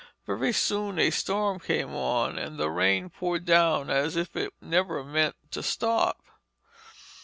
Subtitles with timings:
[0.25, 5.03] Very soon a storm came on, and the rain poured down as if it never
[5.03, 6.23] meant to stop.